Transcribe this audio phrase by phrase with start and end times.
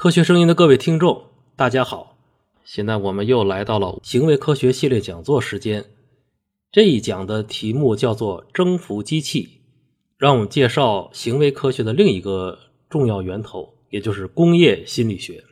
[0.00, 1.24] 科学声音的各位听众，
[1.56, 2.16] 大家好！
[2.64, 5.86] 现在我们又来到了行为科学系列讲座时间。
[6.70, 9.58] 这一讲的题目叫做“征服机器”，
[10.16, 15.42] 让我们介绍行为科学的另一个重要源头，也就是工业心理学。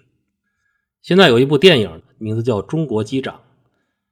[1.03, 3.35] 现在有一部电影，名字叫《中国机长》。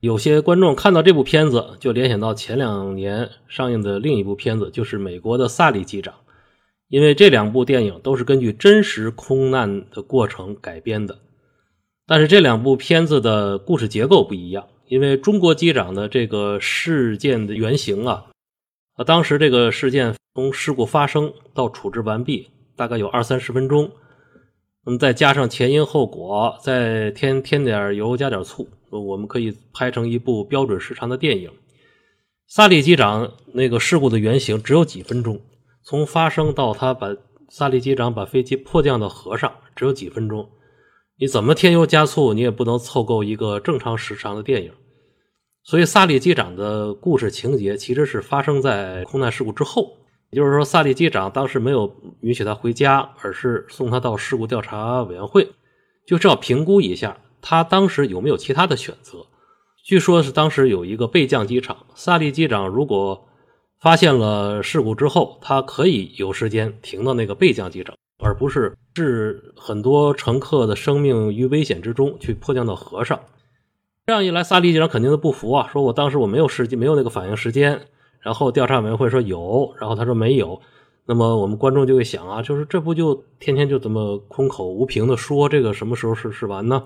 [0.00, 6.12] 有些观众看到这部片子，就联想到前两年上映的另一部片子，就是美国的《萨利机长》。
[6.88, 11.18] 因为这两部电影都是根据真实空难的过程改编的，
[12.06, 14.66] 但是这两部片子的故事结构不一样。
[14.86, 18.26] 因为中国机长的这个事件的原型啊，
[18.96, 23.90] 啊，当时这个事件从事故发生到处置完毕，大概有二三十分钟。
[24.84, 31.50] 那么再加上前因后果，再添添点油加点醋，我们可以拍成一部标准时长的电影。
[32.46, 35.40] 萨利机长那个事故的原型只有几分钟。
[35.86, 37.14] 从发生到他把
[37.50, 40.48] 萨利机长把飞机迫降到河上，只有几分钟。
[41.18, 44.72] 你怎么添油加醋，你也不能凑够一个正常时长的电影。
[45.62, 49.98] 所以，萨利机长的故事情节其实是发生在空难事故之后。
[50.30, 55.46] 也就是说，萨利机长当时没有允许他回家，而是送他到事故调查委员会，
[56.06, 59.26] 就是要评估一下他当时有没有其他的选择。
[59.84, 63.28] 据说是当时有一个备降机场，萨利机长如果。
[63.84, 73.20] 发现了事故之后，他可以有时间停到那个备降机场，而不是置很多乘客的生命于危险之中去迫降到河上。
[74.06, 77.78] 这样一来，萨利机长肯定是不服啊，说我当时我没有时间，没有那个反应时间。
[78.20, 80.58] 然后调查委员会说有，然后他说没有。
[81.04, 86.84] 那么我们观众就会想啊，就是这不就天天就这么空口无凭的说，这个什么时候是是完呢？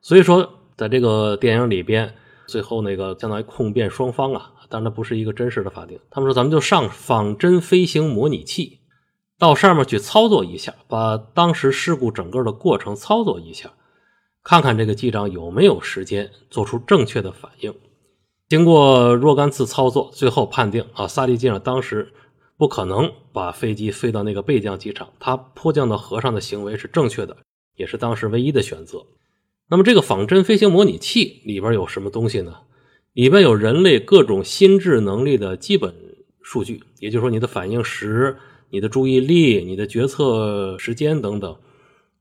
[0.00, 2.14] 所以说，在这个电影里边，
[2.46, 4.52] 最后那个相当于控辩双方啊。
[4.68, 5.98] 当然，不是一个真实的法庭。
[6.10, 8.80] 他们说：“咱们就上仿真飞行模拟器，
[9.38, 13.72] 到上面去操作一下，把当时事故整个的过程操作一下，
[14.42, 17.74] 看看这个机长有没有时间做出正确的反应。”
[18.48, 22.12] 经过若干次操作，最后判定啊，萨利机长当时
[22.56, 27.36] 不可能把飞机飞到那个备降机场，他迫降到河上的行为是正确的，
[27.74, 29.04] 也是当时唯一的选择。
[29.68, 32.54] 那么，这个仿真飞行模拟器里边有什么东西呢？
[33.16, 35.94] 里边有人类各种心智能力的基本
[36.42, 38.36] 数据，也就是说，你的反应时、
[38.68, 41.56] 你的注意力、你的决策时间等等，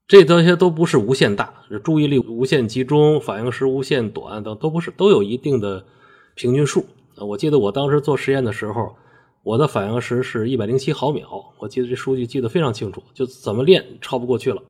[0.07, 5.85] 这这些都不是无限大，注意力无限集中、反应时无限短等都不是，都有一定的
[6.33, 6.85] 平均数。
[7.17, 8.95] 我记得我当时做实验的时候，
[9.43, 11.27] 我的反应时是一百零七毫秒，
[11.59, 14.63] 我记得这数据记得非常清楚，就怎么练超不过去了。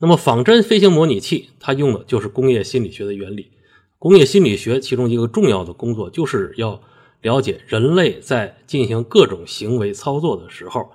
[0.00, 3.50] 那么仿真飞行模拟器，它用的就是工业心理学的原理。
[3.98, 6.80] 工业心理学其中一个重要的工作，就是要
[7.20, 10.88] 了解人类在进行各种行为操作的时候，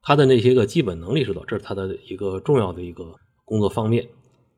[0.00, 3.04] 他的那些个基本能力是多，这是他的一个重要的一个
[3.44, 4.08] 工作方面。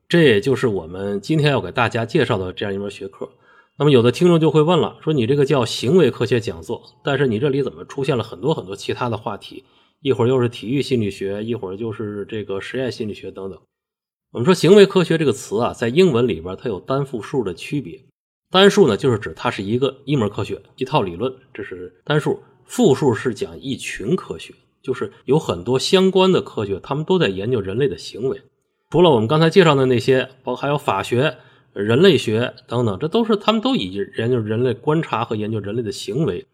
[0.07, 3.29] 这也就是我们今天要给大家介绍的这样一门学科。
[3.77, 9.63] 那么，有的听众就会问了，说你这个叫行为科学讲座，但是你这里怎么出现了很多很多其他的话题？
[10.01, 13.59] 一会儿又是体育心理学，一会儿就是这个实验心理学等等。
[14.31, 17.99] 我们说行为科学这个词啊，在英文里边它有单复数的区别。
[18.51, 24.53] 单数呢，就是指它是一个一门科学、一套理论，这是单数；复数是讲一群科学，
[24.83, 28.39] 就是有很多相关的科学，他们都在研究人类的行为。
[28.91, 31.37] 除了我们刚才介绍的那些，包括还有法学、
[31.73, 36.45] 人类学等等，这都是他们都以研究人类、观察和研究人类的行为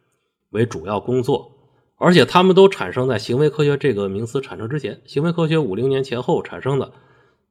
[0.51, 1.51] 为主要工作。
[1.97, 6.93] 而且他们都产生在行为科学这个名词产生之前，行为科学五零年前后产生的。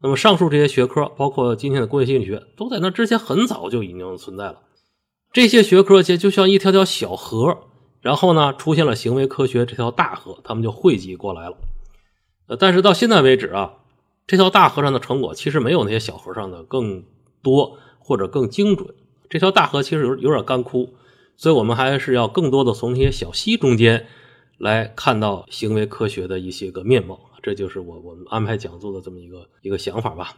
[0.04, 4.60] 那么上述这些学科，包括今天的工业心理学，都在那之前很早就已经存在了。
[5.32, 7.56] 这些学科就就像一条条小河，
[8.02, 11.56] 然后呢，出现了行为科学这条大河，他们就汇集过来了。
[12.48, 13.76] 呃，但是到现在为止啊，
[14.26, 17.02] 这条大河上的成果其实没有那些小河上的更
[17.42, 18.94] 多或者更精准。
[19.30, 20.92] 这条大河其实有有点干枯，
[21.38, 24.06] 所以我们还是要更多的从那些小溪中间
[24.58, 27.18] 来看到行为科学的一些个面貌。
[27.44, 30.34] 这就是我我们安排讲座的这么一个一个想法吧。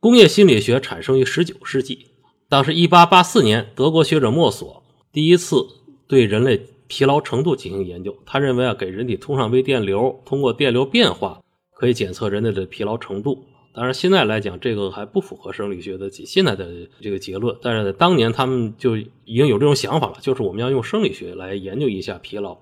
[0.00, 2.06] 工业心理学产生于十九世纪，
[2.48, 4.82] 当时一八八四年，德国学者莫索
[5.12, 5.64] 第一次
[6.08, 8.16] 对人类疲劳程度进行研究。
[8.26, 11.40] 他认为啊，给人体通上微电流，通过电流变化
[11.76, 13.44] 可以检测人类的疲劳程度。
[13.72, 16.68] 当然，现在来讲，这个还不符合生理学的现在的
[17.00, 17.56] 这个结论。
[17.62, 22.58] 但是在当年，他们就已经有这种想法了，就是我们要用生理学来研究一下疲劳。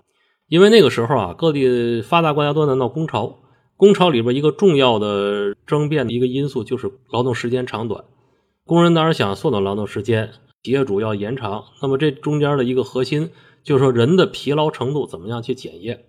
[0.49, 3.39] 因为那个时候啊，各地发达国家都在闹工潮，
[3.77, 8.05] 工潮里边一个重要的争辩的一个因素就是劳动时间长短。
[8.65, 10.31] 工人当然想缩短劳动时间，
[10.63, 11.65] 企业主要延长。
[11.83, 13.31] 那么这中间的一个核心
[13.63, 16.05] 就是说人的疲劳程度怎么样去检验？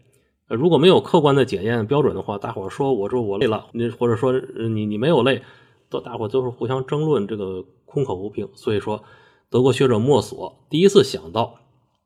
[0.47, 4.33] 如果没有客观的检验标准的话，大伙儿说我说我累了，你或者说
[4.69, 5.41] 你你没有累，
[5.89, 8.47] 都大伙都是互相争论，这个空口无凭。
[8.55, 9.03] 所以说，
[9.49, 11.55] 德国学者莫索第一次想到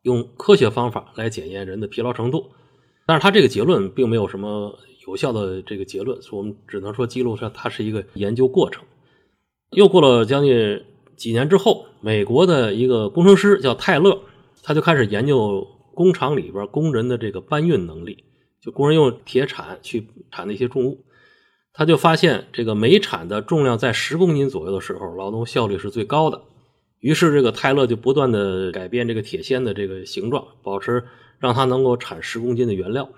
[0.04, 2.52] 用科学方法来检验人的疲劳程度，
[3.06, 4.78] 但是他这个结论并没有什么
[5.08, 8.84] 有效的这个结论，所以我们只能说记录上它是一个研究过程。
[9.72, 10.84] 又过了将近
[11.18, 14.20] 几年之后，美国的一个工程师叫泰勒，
[14.62, 18.24] 他就开始研究工厂里边工人的这个搬运能力，
[18.62, 21.04] 就工人用铁铲去铲那些重物，
[21.74, 26.42] 他就发现这个每铲的重量在十公斤左右的时候，劳动效率是最高的。
[27.04, 31.04] 于是这个泰勒就不断的改变这个铁锨的这个形状，保持
[31.38, 33.10] 让它能够产十公斤的原料。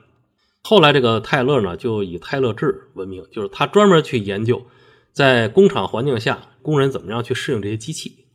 [0.64, 4.66] 后来这个泰勒呢，就以泰勒制闻名，就是他专门去研究。
[5.14, 8.26] 在工厂环境下，工人怎么样去适应这些机器？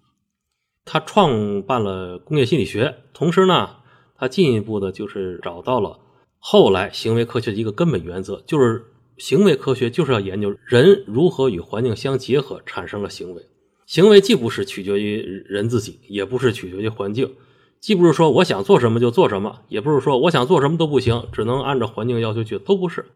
[0.85, 3.70] 他创办了工业心理学，同时呢，
[4.17, 5.99] 他进一步的就是找到了
[6.38, 8.85] 后来行为科学的一个根本原则，就是
[9.19, 13.43] 行为科学就是要研究人如何与环境相结合产生了行为。
[13.90, 17.34] 行为既不是取决于人自己，也不是取决于环境，
[17.81, 23.06] 既不是说我想做什么就做什么，也不是说我想做什么都不行，只能按照环境要求去，都不是，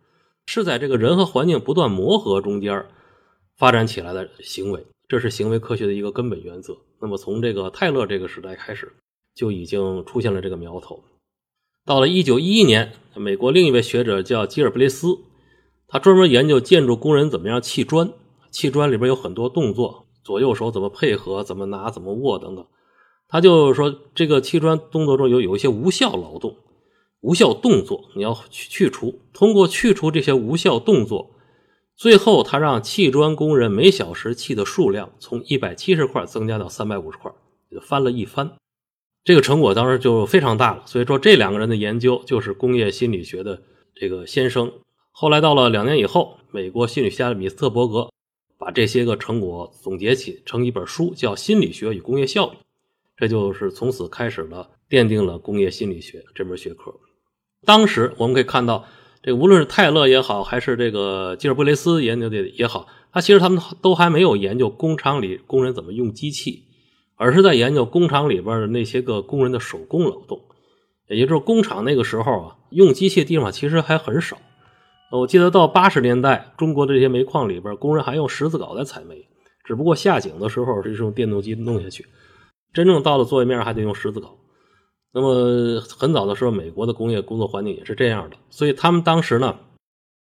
[0.46, 2.86] 是在这个人和环境不断磨合中间。
[3.56, 6.76] 发展起来的行为，这是行为科学的一个根本原则。
[7.00, 8.92] 那么，从这个泰勒这个时代开始，
[9.32, 11.04] 就已经出现了这个苗头。
[11.86, 15.18] 到了一九一一年，美国另一位学者叫吉尔布雷斯，
[15.86, 18.10] 他专门研究建筑工人怎么样砌砖。
[18.50, 22.66] 砌砖里边有很多动作，左右手怎么配合，怎么拿，怎么握等等。
[23.28, 26.56] 他就说，这个砌砖动作中有有一些无效劳动、
[27.20, 29.20] 无效动作，你要去去除。
[29.32, 31.30] 通过去除这些无效动作。
[31.96, 37.30] 最后，他让砌砖工人每小时砌的数量从一百七十块增加到三百五十块，
[37.82, 38.52] 翻了一番。
[39.24, 40.82] 这个成果当时就非常大了。
[40.86, 43.62] 所以说，这两个人的研究就是工业心理学的
[43.94, 44.72] 这个先声。
[45.12, 48.10] 后来到了两年以后，美国心理学家米斯特伯格
[48.58, 52.56] 把这些个成果总结起成一本书，叫《心理学与工业效率》。
[53.16, 56.94] 这就是从此开始了奠定了工业心理学这门学科。
[57.64, 58.84] 当时我们可以看到。
[59.26, 66.64] 这无论是泰勒也好，还是这个吉尔布雷斯研究的也好，他其实他们都还没有研究工厂里工人怎么用机器，
[67.16, 70.42] 而是在研究工厂里边的那些个工人的手工劳动。
[71.08, 74.36] 也就是工厂那个时候啊，用机器的地方其实还很少。
[75.10, 79.28] 我记得到八十年代，中国的这些煤矿里边，工人还用石子镐在采煤，
[79.64, 82.06] 只不过下井的时候是用电动机弄下去，
[82.72, 84.28] 真正到了作业面还得用石子镐。
[85.12, 89.56] 那么很早的时候，美国的工业工作环境也是这样的，所以他们当时呢，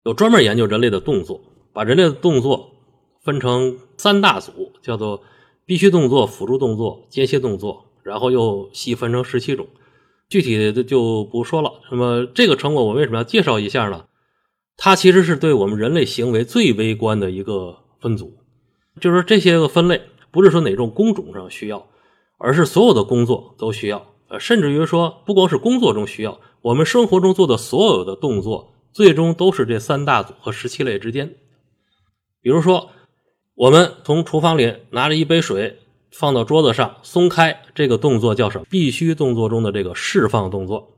[0.03, 1.39] 有专门研究人类的动作，
[1.71, 2.71] 把人类的动作
[3.23, 5.23] 分成三大组，叫做
[5.65, 9.65] 必须动作、辅助动作、间歇动作，然后又细分成十七种，
[10.27, 11.71] 具体的就不说了。
[11.89, 14.03] 那么这个成果我为什么要介绍一下呢？
[14.77, 18.37] 它其实是对我们人类行为最微观的一个分组，
[18.99, 20.01] 就是这些个分类
[20.31, 21.87] 不是说哪种工种上需要，
[22.37, 24.05] 而是所有的工作都需要。
[24.27, 31.35] 呃，甚至于说，不光是工作中需要，我们生活中做的所有的动作，最终都是这三大组和十七类之间。
[32.41, 32.89] 比如说，
[33.53, 35.77] 我们从厨房里拿着一杯水
[36.11, 38.65] 放到桌子上，松开这个动作叫什么？
[38.69, 40.94] 必须动作中的这个释放动作。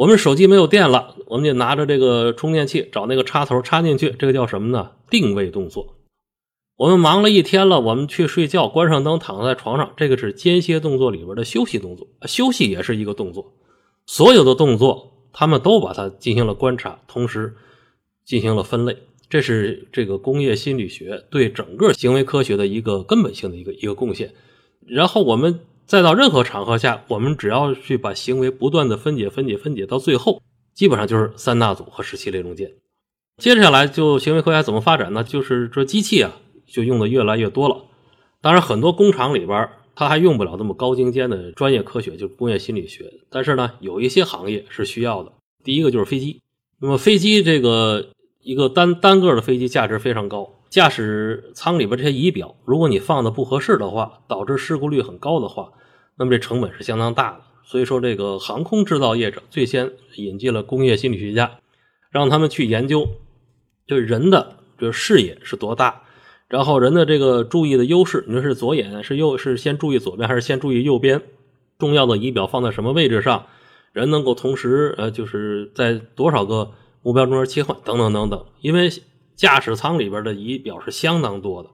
[0.00, 4.92] 我们手机没有电了，我们就拿着这个充电器找那个插头插进去，这个叫什么呢？
[5.10, 5.98] 定位动作。
[6.78, 12.08] 我们忙了一天了，我们去睡觉，关上灯，躺在床上，这个是间歇动作里边的休息动作。
[12.22, 13.52] 休息也是一个动作，
[14.06, 17.54] 所有的动作他们都把它进行了观察，同时
[18.24, 18.96] 进行了分类。
[19.28, 24.32] 这是这个工业心理学对整个行为科学的一个根本性的一个一个贡献。
[24.86, 30.40] 然后我们再到任何场合下，我们只要去把行为不断的分解、分解、分解，到最后
[30.72, 32.70] 基本上就是三大组和十七类中间。
[33.38, 35.24] 接下来就行为科学怎么发展呢？
[35.24, 36.36] 就是这机器啊。
[36.64, 37.86] 就用的越来越多了，
[38.40, 43.12] 当然很多工厂里边它还用不了那么高精尖的专业科学，就是工业心理学。
[43.28, 45.32] 但是呢，有一些行业是需要的。
[45.64, 46.40] 第一个就是飞机，
[46.80, 55.72] 那么飞机这个一个单单个的飞机价值非常高，驾驶舱里边这些仪表，如果你放的不合适的话，导致事故率很高的话，
[56.20, 57.40] 那么这成本是相当大的。
[57.64, 61.58] 所以说，这个航空制造业者最先引进了工业心理学家，
[62.10, 63.08] 让他们去研究，
[63.86, 66.02] 这人的这视野是多大。
[66.48, 71.22] 然后人的这个注意的优势，你说是左眼是右是先注意左边还是先注意右边？
[71.78, 73.46] 重要的仪表放在什么位置上？
[73.92, 76.72] 人能够同时呃就是在多少个
[77.02, 78.44] 目标中间切换等等等等。
[78.60, 78.90] 因为
[79.36, 81.70] 驾驶舱里边的仪表是相当多的，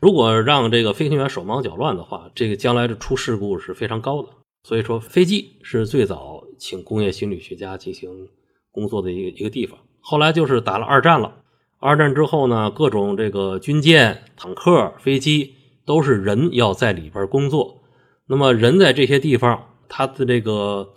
[0.00, 4.30] 如果让这个飞行员手忙脚乱的话，这个将来的出事故是非常高的。
[4.62, 8.28] 所以说飞机是最早请工业心理学家进行
[8.70, 9.78] 工作的一个一个地方。
[10.00, 11.42] 后来就是打了二战了，
[11.78, 15.54] 二战之后呢，各种这个军舰、坦克、飞机
[15.84, 17.82] 都是人要在里边工作。
[18.26, 20.94] 那么人在这些地方，他的这个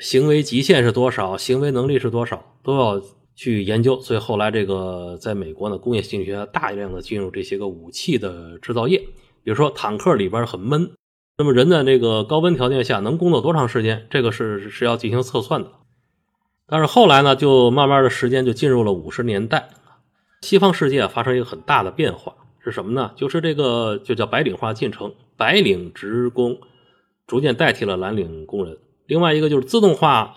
[0.00, 3.02] 行为极限是多少，行为能力是多少，都要
[3.38, 4.00] 去研究。
[4.00, 8.98] 所以后来这个在美国呢，工业心理学大量的进入这些个武器的制造业。
[9.44, 10.90] 比如说坦克里边很闷，
[11.38, 14.08] 那么人在这个高温条件下能工作多长时间？
[14.10, 15.70] 这个是是要进行测算的。
[16.66, 19.70] 但是后来呢，就慢慢的时间就进入了五十年代，
[20.42, 22.34] 西方世界发生一个很大的变化。
[22.60, 23.12] 是什么呢？
[23.16, 26.58] 就是这个就叫白领化进程，白领职工
[27.26, 28.76] 逐渐代替了蓝领工人。
[29.06, 30.34] 另外一个就是自动化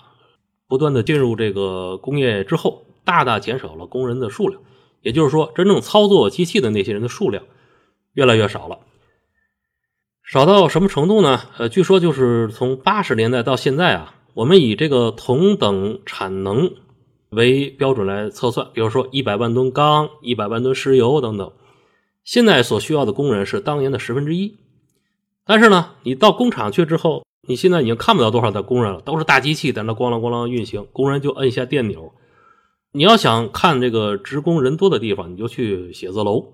[0.70, 4.62] 不断的进入这个工业之后，大大减少了工人的数量。
[5.01, 7.44] 也就是说，真正操作机器的那些人的数量
[8.13, 8.80] 越来越少了。
[10.24, 11.41] 少到什么程度呢？
[11.58, 16.72] 呃，据说就是从八十年代到现在啊，我们以这个同等产能
[17.32, 21.51] 为标准来测算，比如说一百万吨钢、一百万吨石油等等。
[22.24, 24.56] 现在所需要的工人是当年的十分之一，
[25.44, 32.13] 但是呢，你到工厂去之后，你现在已经看不到多少的工人了，都是大机器在那咣啷咣啷运行，工人就摁一下电钮。
[32.93, 36.53] 你要想看这个职工人多的地方，你就去写字楼，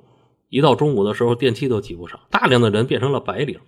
[0.49, 3.59] 一到中午的时候电梯都挤不上，大量的人变成了白领。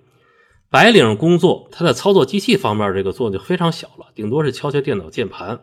[0.70, 5.62] 白领工作，他在操作机器方面这个作用就非常小了，顶多是敲敲电脑键盘。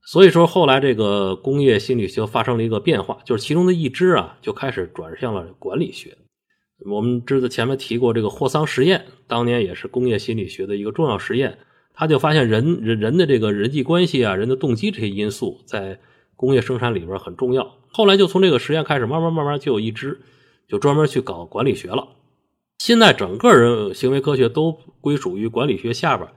[0.00, 6.16] 所以说，后来这个工业心理学发生了一个变化，就是其中的一支啊，就开始转向了管理学。
[6.90, 11.58] 我们知道前面提过这个霍桑实验，当年也是工业心理学的一个重要实验。
[11.92, 16.00] 他就发现人人人的这个人际关系啊，人的动机这些因素在
[16.38, 17.74] 工业生产里边很重要。
[17.90, 20.20] 后来就从这个实验开始，慢慢慢慢就有一支
[20.68, 22.06] 就专门去搞管理学了。
[22.78, 26.30] 现在整个人行为科学都归属于管理学下边，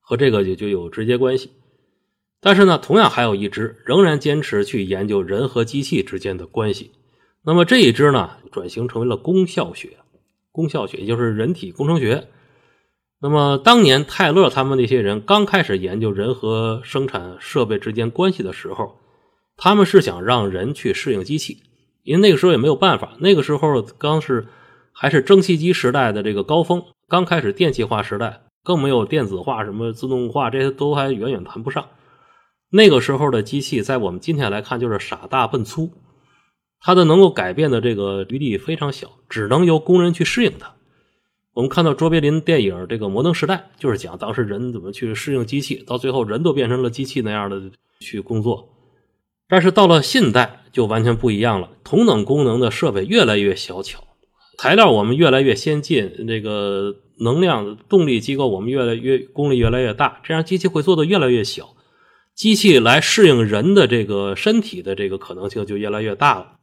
[0.00, 1.50] 和这个就就有直接关系。
[2.40, 6.92] 但是呢，同样还有一支仍然坚持去研究人和机器之间的关系。
[7.44, 9.98] 那么这一支呢，转型成为了功效学，
[10.50, 12.28] 功效学也就是人体工程学。
[13.20, 18.96] 那么当年泰勒他们那些人刚开始研究人和生产设备之间关系的时候，
[19.56, 21.62] 他们是想让人去适应机器，
[22.02, 24.46] 因为那个时候也没有办法，那个时候刚是
[24.92, 31.88] 还是蒸汽机时代的这个高峰，刚开始电气化时代，更没有电子化、什么自动化，这些都还远远谈不上。
[32.70, 35.90] 那个时候的机器，在我们今天来看，就是傻大笨粗，
[36.80, 40.74] 它的能够改变的这个余地非常小，只能由工人去适应它。
[41.54, 47.70] 我们看到卓别林电影《这个摩登时代》，就是讲当时人怎么去适应机器，到最后人都变成了机器那样的
[48.00, 48.68] 去工作。
[49.48, 51.70] 但是到了现代，就完全不一样了。
[51.84, 54.02] 同等功能的设备越来越小巧，
[54.58, 61.74] 材料我们越来越先进，这个能量动力机构我们越来越功率越来越大，这样机器会做的越来越小。
[62.34, 66.58] 机器来适应人的这个身体的这个可能性就越来越大了。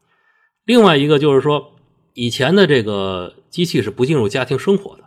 [0.66, 1.72] 另外一个就是说，
[2.14, 5.06] 以前的这个机器是不进入家庭生活的，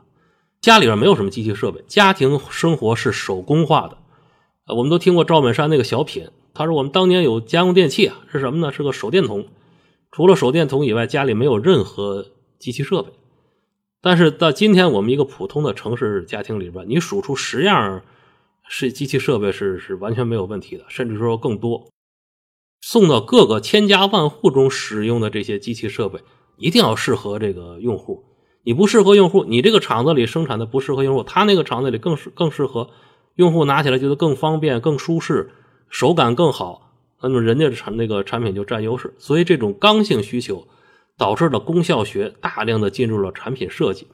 [0.60, 3.98] 家里边没有什么机器设备，家庭生活是手工化的。
[4.74, 8.72] 我们都听过赵本山那个小品，他说我们当年有家用电器啊，是什么呢？
[8.72, 9.46] 是个手电筒，
[10.10, 12.26] 除了手电筒以外，家里没有任何
[12.58, 13.10] 机器设备。
[14.00, 18.02] 但是到今天，我们一个普通的城市家庭里边，你数出十样。
[18.68, 21.88] 是机器设备是是完全没有问题的，甚至说更多。
[22.80, 26.18] 送到各个千家万户中使用的这些机器设备，
[26.56, 28.24] 一定要适合这个用户。
[28.64, 32.90] 你不适合用户，你这个厂子里生产的不适合用户，他那个厂子里更适更适合
[33.36, 35.48] 用户拿起来觉得更方便、更舒适、
[35.88, 39.14] 手感更好，那么人家产那个产品就占优势。
[39.18, 40.66] 所以这种刚性需求
[41.16, 44.06] 导致了功效学大量的进入了产品设计，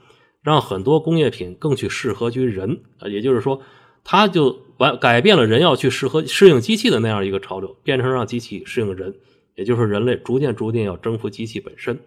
[0.42, 3.60] 让很多工业品更去适合于人啊，也就是说。
[4.04, 9.14] 他就完改变了人要去适合适应机器的那样一个潮流，变成让机器适应人，
[9.54, 12.00] 也就是人类逐渐逐渐要征服机器本身。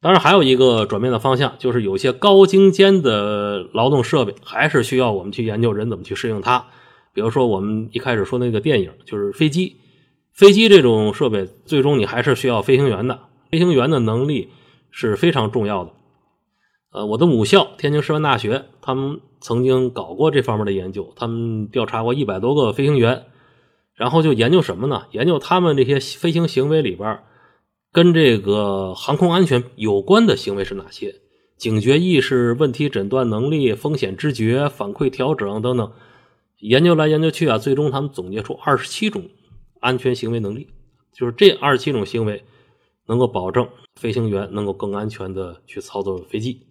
[0.00, 6.66] 当然，还有一个转变的方向，就是有些高精尖的劳动设备还是需要我们去研究人怎么去适应它。
[7.12, 9.76] 比如说，我们一开始说那个电影，就是飞机，
[10.32, 13.18] 飞机这种设备，最终你还是需要飞行员的，
[13.50, 14.48] 飞行员的能力
[14.90, 15.92] 是非常重要的。
[16.92, 23.26] 呃，我的母校天津师范大学，他们曾经搞过这方面的研究，他们调查过一百多个飞行员，
[23.94, 25.04] 然后就研究什么呢？
[25.12, 27.20] 研究他们这些飞行行为里边，
[27.92, 31.14] 跟这个航空安全有关的行为是哪些？
[31.56, 35.92] 警觉意识、问题诊断能力、风险知觉、反馈调整等等，
[36.60, 39.28] 研究来研究去啊，最终他们总结出二十七种
[39.80, 40.68] 安全行为能力，
[41.12, 42.44] 就是这二十七种行为
[43.06, 46.66] 能够保证飞行员能够更安全的去操作飞机。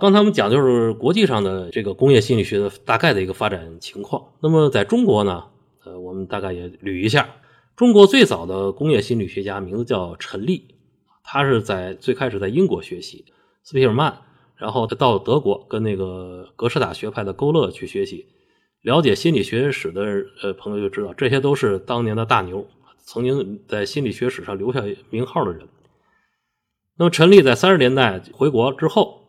[0.00, 4.32] 刚才我们讲就是国际上的这个工业心理学的大概的一个发展情况。
[4.40, 5.44] 那么在中国呢，
[5.84, 7.28] 呃，我们大概也捋一下。
[7.76, 10.76] 中国最早的工业心理学家名字叫陈立，
[11.24, 13.24] 他是在最开始在英国学习
[13.64, 14.16] 斯皮尔曼，
[14.56, 18.26] 然后他到德国跟那个格式塔学派的勾勒去学习。
[18.82, 20.02] 了解心理学史的
[20.42, 22.66] 呃朋友就知道，这些都是当年的大牛，
[22.98, 25.68] 曾经在心理学史上留下名号的人。
[26.98, 29.28] 那么陈立在三十年代回国之后，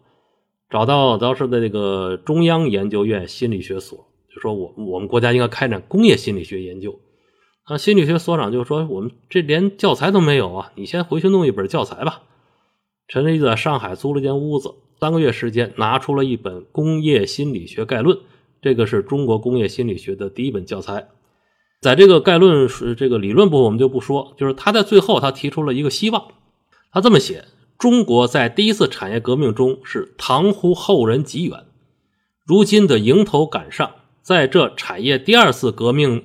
[0.71, 6.99] 找到当时的那个中央研究院心理学所，就说我我们国家应该开展工业心理学研究。
[7.65, 12.23] 啊，心理学所长就说我们这连教材都没有啊，你先回去弄一本教材吧。
[13.07, 18.17] 陈立在上海租了间屋子，三个月时间拿出了一本《工业心理学概论》。
[18.63, 21.09] 这个是中国工业心理学的第一本教材，
[21.81, 26.27] 在这个概论是这个理论部分我们就不说，就是他在最后他提出了一个希望，
[26.89, 27.43] 他这么写：
[27.77, 31.65] 中国在第一次产业革命中是唐乎后人极远，
[32.45, 33.91] 如今的迎头赶上，
[34.21, 36.23] 在这产业第二次革命，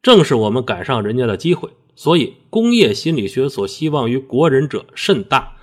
[0.00, 5.56] 正是我们赶上人家的机会，所以工业心理学所希望于国人者甚大，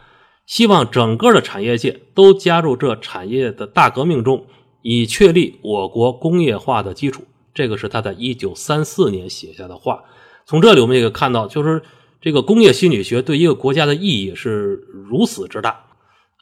[0.46, 4.46] 希望整个的产业界都加入这产业的大革命中。
[4.82, 10.04] 以确立我国工业化的基础，这个是他在一九三四年写下的话。
[10.46, 11.82] 从这里我们也可以看到，就是
[12.22, 15.86] 这个工业心理学对一个国家的意义是如此之大。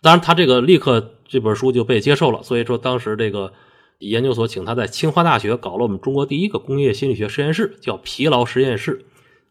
[0.02, 2.42] 当然，他这个立刻这本书就被接受了。
[2.44, 3.52] 所以说，当时这个
[4.00, 9.06] 研究所请他在清华大学搞了我们中国第一个工业心理学实验室，叫疲劳实验室。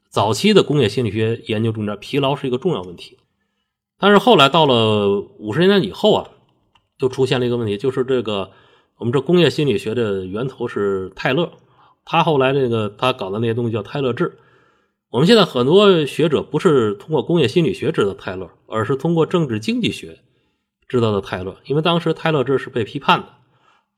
[0.09, 3.19] 早期的工业心理学研究中间，疲劳是一个重要问题。
[3.99, 6.31] 但是后来到了五十年代以后啊，
[6.99, 8.52] 就出现了一个问题，就是这个。
[8.99, 11.53] 我们这工业心理学的源头是泰勒，
[12.05, 14.38] 他后来这个他搞的那些东西叫泰勒制。
[15.11, 20.19] 我们现在很多学者不是通过工业心理学知道泰勒，而是通过政治经济学
[20.88, 21.57] 知道的泰勒。
[21.67, 23.26] 因为当时泰勒制是被批判的，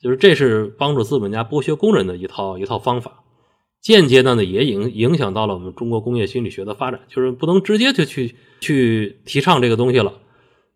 [0.01, 3.23] 就是这是帮助资本家剥削工人的一套一套方法，
[3.81, 10.13] 间接的呢也影影响到了我们中国工业心理学的发展，就是不能直接就去去提倡这个东西了。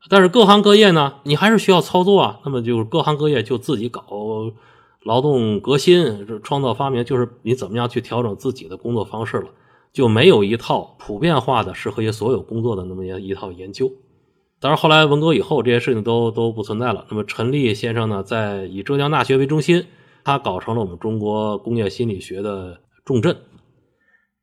[0.08, 2.40] 但是各行各业呢，你还是需要操作啊。
[2.44, 4.02] 那么就是各行各业就自己搞
[5.04, 9.48] 劳动革新、创造发明，就是你怎么样去调整自己的工作方式了，
[9.92, 13.90] 就没有一套普遍化的适合于所有工作的那么一一套研究。
[14.60, 17.04] 当然后来文革以后，这些事情都都不存在了。
[17.08, 19.86] 那么陈立先生呢，在以浙江大学为中心，
[20.22, 23.36] 他搞成了我们中国工业心理学的重镇。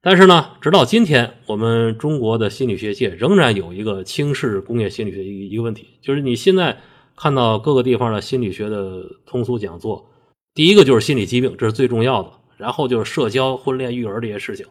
[0.01, 6.77] 但是呢，直到今天，我们中国的心理学界仍然有一个轻视工业心理学一一个问题，就是你现在
[7.17, 10.09] 看到各个地方的心理学的通俗讲座，
[10.53, 14.65] 第一个就是心理疾病，这是最重要的，然后就是社交、婚恋、育儿这些事情，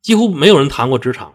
[0.00, 1.34] 几乎没有人谈过职场。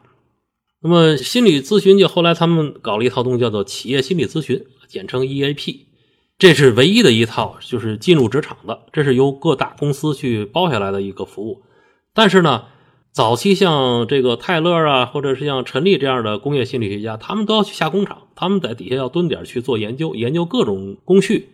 [0.81, 5.79] 那么心理咨询界后来他们搞了一套东西，叫做企业心理咨询，简称 EAP，
[6.37, 11.63] 这是唯一的一套就是进入职场的，这是由各大公司去包下来的一个服务，
[12.13, 12.63] 但是呢。
[13.11, 21.49] 早期像这个泰勒啊，或者是像陈立这样的工业心理学家，他们都要去下工厂，他们在底下要蹲点去做研究，研究各种工序。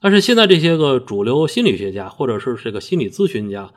[0.00, 3.70] 但是现在这些个主流心理学家或者是这个心理咨询家，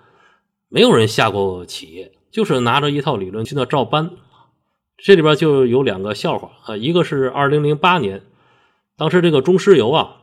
[0.69, 4.11] 没有人下过企业，就是拿着一套理论去那照搬。
[4.97, 8.21] 这里边就有两个笑话啊，一个是二零零八年，
[8.97, 10.21] 当时这个中石油啊，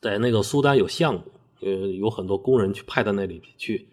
[0.00, 1.20] 在那个苏丹有项目，
[1.60, 3.88] 呃，有很多工人去派到那里去，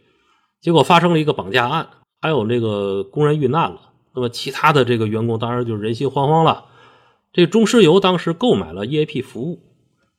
[0.62, 1.90] 结果发生了一个绑架案。
[2.22, 3.80] 还有这个工人遇难了，
[4.14, 6.66] 那么其他的这个员工当然就人心惶惶了。
[7.32, 9.60] 这中石油当时购买了 EAP 服务，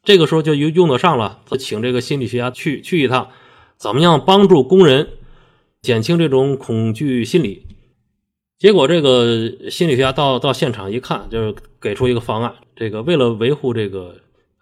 [0.03, 3.29] 这个时候就用用得上了，他请这个心理学家去去一趟，
[3.77, 5.09] 怎么样帮助工人
[5.83, 7.67] 减轻这种恐惧心理？
[8.59, 14.17] 结果这个心理学家到到现场一看，就是给出一个方案：这个为了维护这个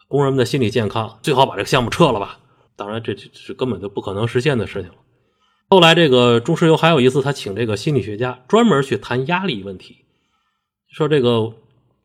[0.07, 2.39] 工人们的心理健康，最好把这个项目撤了吧。
[2.77, 4.91] 当然，这是根本就不可能实现的事情。
[5.71, 9.99] 后来，这个中石油还有一次，他请这个心理学家专门去谈压力问题，
[10.91, 11.53] 说这个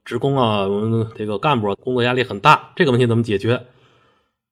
[0.04, 3.66] 职工啊，我们这个干部工作压力很大，这个问题怎么解决？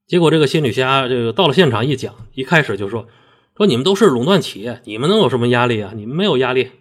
[0.07, 3.05] 结果这个心理学家这个到了现场一讲，一开始就说
[3.57, 5.91] 说你们都是垄断企业，你们能有什么压力啊？
[5.93, 6.71] 你们没有压力。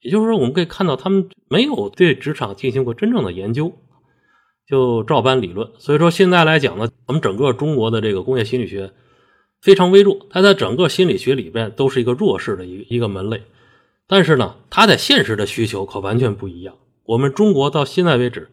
[0.00, 3.70] 也就是说，我们可以看到他们没有对职场进行过真正的研究，
[4.66, 5.70] 就照搬理论。
[5.76, 8.90] 所以说现在来讲呢，我们整个中国的这个工业心理学。
[9.60, 13.42] 非常微弱，它在整个心理学里边都是一个弱势的一一个门类，
[14.06, 16.74] 但是呢，它在现实的需求可完全不一样。
[17.04, 18.48] 我们中国到现在为止，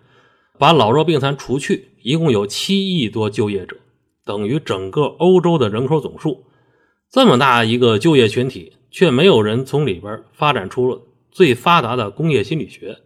[0.58, 3.78] 把老弱病残除去，一共有七亿多就业者，
[4.26, 6.44] 等于整个欧洲的人口总数。
[7.10, 12.98] 这么大一个就业群体，却没有人从里边发展出了最发达的工业心理学。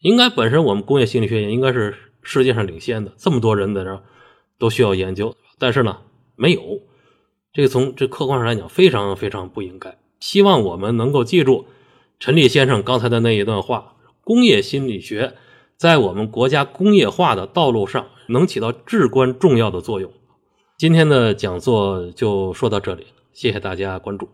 [0.00, 4.02] 应该本身我们工业心理学也应该是世界上领先的，这么多人在这
[4.58, 5.98] 都需要研究，但是呢，
[6.34, 6.60] 没有。
[7.56, 9.96] 这个从这客观上来讲，非常非常不应该。
[10.20, 11.64] 希望我们能够记住
[12.20, 15.32] 陈立先生刚才的那一段话：工业心理学
[15.78, 20.12] 在我们国家工业化的道路上能起到至关重要的作用。
[20.76, 24.28] 今天的讲座就说到这里，谢谢大家关注。